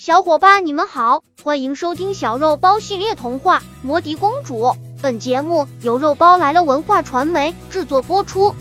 [0.00, 4.62] 小伙伴你们好，欢迎收听小肉包系列童话《魔笛公主》。
[5.02, 8.54] 本节目由肉包来了文化传媒制作播出。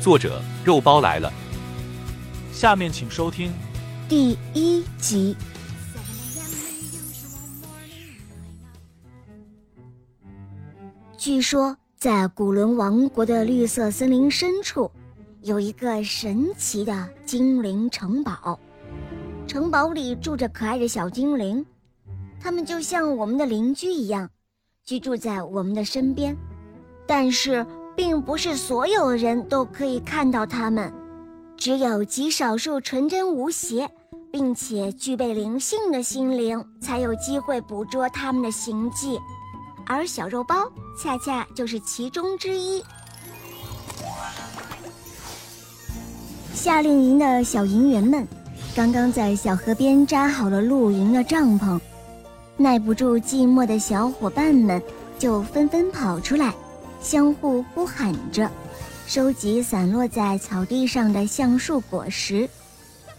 [0.00, 1.32] 作者：肉包来了。
[2.52, 3.52] 下面请收听
[4.08, 5.36] 第一集。
[11.16, 14.90] 据说，在古伦王国的绿色森林深处，
[15.42, 18.58] 有一个神奇的精灵城堡。
[19.52, 21.62] 城堡里住着可爱的小精灵，
[22.40, 24.30] 他们就像我们的邻居一样，
[24.82, 26.34] 居住在我们的身边。
[27.06, 30.90] 但是，并不是所有人都可以看到他们，
[31.54, 33.86] 只有极少数纯真无邪，
[34.30, 39.20] 并且具备灵性的心灵，才有机会捕捉他们的行迹。
[39.84, 42.82] 而小肉包恰恰就是其中之一。
[46.54, 48.26] 夏令营的小营员们。
[48.74, 51.78] 刚刚在小河边扎好了露营的帐篷，
[52.56, 54.82] 耐不住寂寞的小伙伴们
[55.18, 56.54] 就纷纷跑出来，
[56.98, 58.50] 相互呼喊着，
[59.06, 62.48] 收集散落在草地上的橡树果实。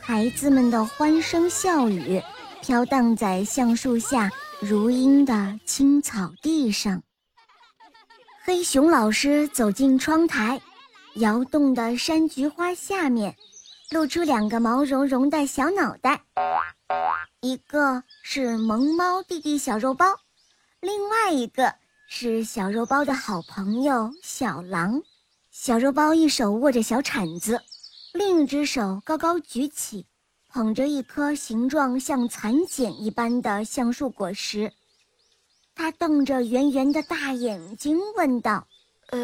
[0.00, 2.20] 孩子们的欢声笑语
[2.60, 4.28] 飘荡在橡树下
[4.60, 7.00] 如茵的青草地上。
[8.44, 10.60] 黑熊老师走进窗台，
[11.14, 13.36] 摇动的山菊花下面。
[13.90, 16.20] 露出两个毛茸茸的小脑袋，
[17.40, 20.06] 一个是萌猫弟弟小肉包，
[20.80, 21.72] 另外一个
[22.08, 25.00] 是小肉包的好朋友小狼。
[25.52, 27.62] 小肉包一手握着小铲子，
[28.12, 30.04] 另一只手高高举起，
[30.48, 34.72] 捧着一颗形状像蚕茧一般的橡树果实。
[35.76, 38.66] 他瞪着圆圆的大眼睛问道
[39.10, 39.18] ：“哎，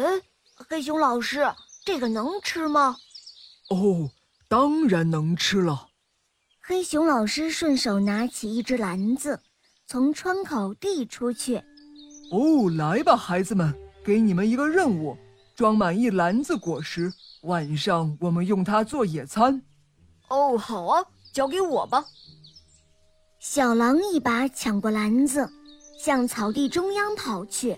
[0.55, 1.45] 黑熊老师，
[1.83, 2.95] 这个能吃吗
[3.69, 4.09] ？”“哦。”
[4.53, 5.87] 当然能吃了。
[6.61, 9.39] 黑熊老师顺手拿起一只篮子，
[9.87, 11.55] 从窗口递出去。
[12.31, 13.73] 哦，来吧，孩子们，
[14.05, 15.17] 给你们一个任务，
[15.55, 17.11] 装满一篮子果实，
[17.41, 19.59] 晚上我们用它做野餐。
[20.29, 22.05] 哦，好啊，交给我吧。
[23.39, 25.49] 小狼一把抢过篮子，
[25.99, 27.75] 向草地中央跑去。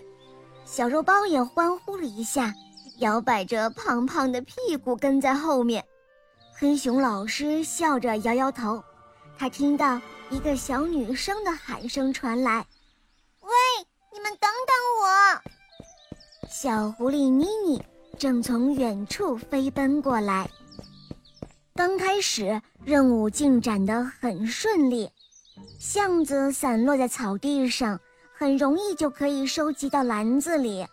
[0.66, 2.52] 小肉包也欢呼了一下，
[2.98, 5.82] 摇摆着胖胖的屁股跟在后面。
[6.58, 8.82] 黑熊老师笑着摇摇头，
[9.38, 10.00] 他听到
[10.30, 12.66] 一个小女生的喊声传来
[13.42, 13.50] ：“喂，
[14.10, 15.42] 你们等等我！”
[16.48, 17.84] 小狐狸妮妮
[18.18, 20.48] 正从远处飞奔过来。
[21.74, 25.10] 刚开始任务进展得很顺利，
[25.78, 28.00] 橡子散落在草地上，
[28.34, 30.86] 很容易就可以收集到篮子里。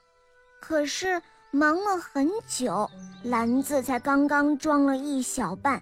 [0.59, 1.21] 可是。
[1.55, 2.89] 忙了很久，
[3.25, 5.79] 篮子才刚刚装了一小半。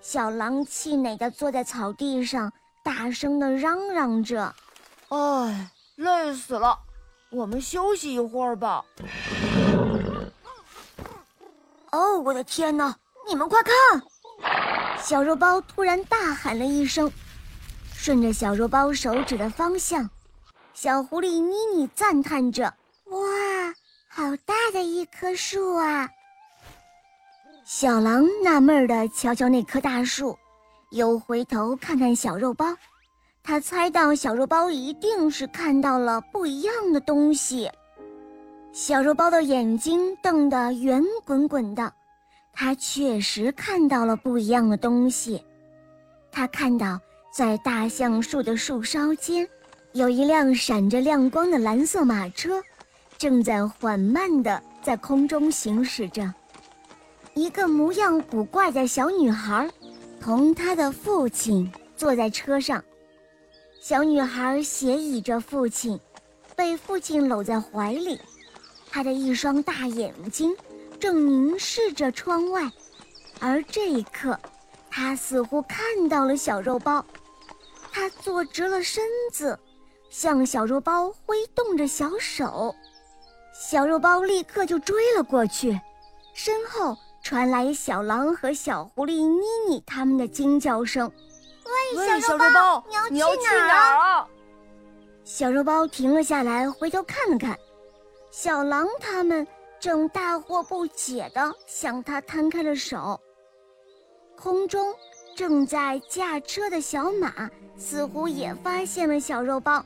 [0.00, 2.52] 小狼气馁地坐在草地上，
[2.84, 4.54] 大声地嚷嚷着
[5.10, 6.78] ：“哎，累死了，
[7.32, 8.84] 我们休息一会儿吧。”
[11.90, 12.96] 哦，我的天哪！
[13.26, 13.74] 你们快看！
[15.02, 17.10] 小肉包突然大喊了一声，
[17.92, 20.08] 顺着小肉包手指的方向，
[20.72, 22.72] 小狐狸妮妮赞叹着
[23.10, 23.18] ：“哇！”
[24.12, 26.08] 好大的一棵树啊！
[27.64, 30.36] 小狼纳闷地瞧瞧那棵大树，
[30.90, 32.76] 又回头看看小肉包。
[33.42, 37.70] 他猜到小肉包一定是看到了不一样的东西。
[38.72, 41.92] 小肉包的眼睛瞪得圆滚滚的，
[42.52, 45.42] 他确实看到了不一样的东西。
[46.30, 47.00] 他看到
[47.32, 49.48] 在大橡树的树梢间，
[49.92, 52.62] 有一辆闪着亮光的蓝色马车。
[53.20, 56.32] 正在缓慢地在空中行驶着，
[57.34, 59.70] 一个模样古怪的小女孩，
[60.18, 62.82] 同她的父亲坐在车上。
[63.78, 66.00] 小女孩斜倚着父亲，
[66.56, 68.18] 被父亲搂在怀里，
[68.90, 70.56] 她的一双大眼睛
[70.98, 72.70] 正凝视着窗外。
[73.38, 74.40] 而这一刻，
[74.88, 77.04] 她似乎看到了小肉包，
[77.92, 79.58] 她坐直了身子，
[80.08, 82.74] 向小肉包挥动着小手。
[83.60, 85.78] 小肉包立刻就追了过去，
[86.32, 91.12] 身后传来小狼和小狐狸妮妮他们的惊叫声
[91.94, 94.26] ：“喂，小肉包，你要去哪儿啊？”
[95.24, 97.54] 小肉包停了下来，回头看了看，
[98.30, 99.46] 小狼他们
[99.78, 103.20] 正大惑不解地向他摊开了手。
[104.38, 104.94] 空中
[105.36, 109.84] 正在驾车的小马似乎也发现了小肉包。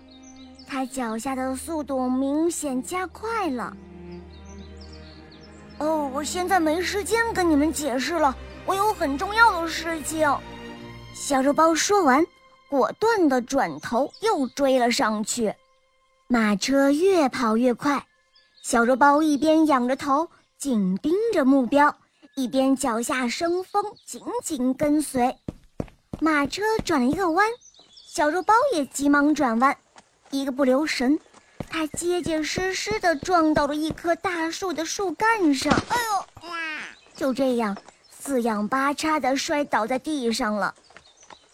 [0.66, 3.76] 他脚下的速度明显加快了。
[5.78, 8.34] 哦，我现在没时间跟你们解释了，
[8.64, 10.28] 我有很重要的事情。
[11.14, 12.24] 小肉包说完，
[12.68, 15.54] 果断地转头又追了上去。
[16.28, 18.06] 马车越跑越快，
[18.62, 20.28] 小肉包一边仰着头
[20.58, 21.94] 紧盯着目标，
[22.34, 25.36] 一边脚下生风，紧紧跟随。
[26.20, 27.46] 马车转了一个弯，
[28.06, 29.76] 小肉包也急忙转弯，
[30.34, 31.18] 一个不留神，
[31.70, 35.72] 他结结实实地撞到了一棵大树的树干上。
[35.88, 36.48] 哎呦！
[37.14, 37.76] 就这样，
[38.10, 40.74] 四仰八叉的摔倒在地上了，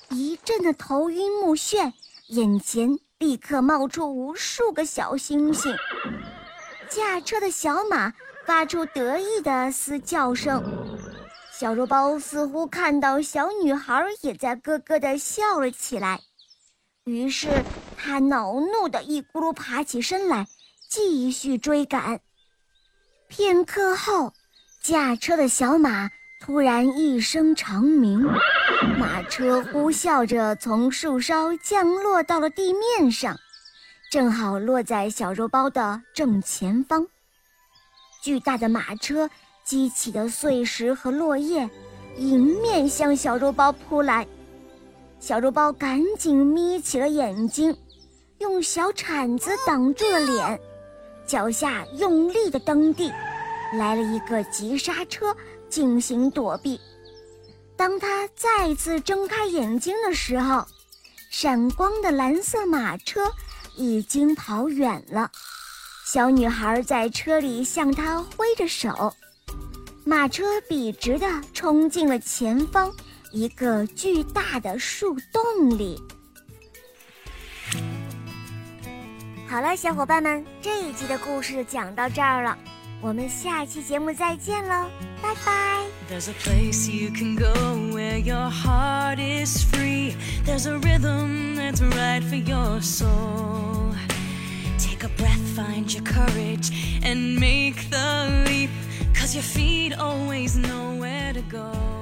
[0.09, 1.93] 一阵的头晕目眩，
[2.29, 2.99] 眼前。
[3.19, 5.77] 立刻冒出无数个小星星，
[6.89, 8.15] 驾车的小马
[8.47, 10.65] 发出得意的嘶叫声，
[11.53, 16.19] 小肉包似乎看到小女孩也在咯咯的笑了起来，
[17.05, 17.49] 于是
[17.97, 20.47] 他恼怒地一咕噜爬起身来，
[20.89, 22.21] 继续追赶。
[23.27, 24.33] 片刻后，
[24.83, 26.11] 驾车的小马
[26.41, 28.23] 突然一声长鸣。
[28.99, 33.37] 马车呼啸着从树梢降落到了地面上，
[34.11, 37.07] 正好落在小肉包的正前方。
[38.23, 39.31] 巨大的马车
[39.65, 41.69] 激起的碎石和落叶
[42.17, 44.27] 迎面向小肉包扑来，
[45.21, 47.77] 小肉包赶紧眯起了眼睛，
[48.39, 50.61] 用小铲子挡住了脸，
[51.27, 53.13] 脚下用力的蹬地，
[53.75, 55.37] 来了一个急刹车
[55.69, 56.81] 进行躲避。
[57.77, 60.65] 当他再次睁开眼睛的时候，
[61.31, 63.31] 闪光的蓝色马车
[63.77, 65.31] 已经跑远了。
[66.07, 69.13] 小女孩在车里向他挥着手，
[70.05, 72.91] 马车笔直的冲进了前方
[73.33, 76.01] 一个巨大的树洞里。
[79.49, 82.57] 好了，小伙伴们，这一集的故事讲到这儿了。
[83.01, 84.91] 我们下期节目再见喽，
[85.23, 85.87] 拜拜。
[86.11, 87.47] There's a place you can go
[87.97, 90.17] where your heart is free.
[90.45, 93.95] There's a rhythm that's right for your soul.
[94.79, 96.71] Take a breath, find your courage,
[97.03, 98.71] and make the leap.
[99.15, 102.00] Cause your feet always know where to go.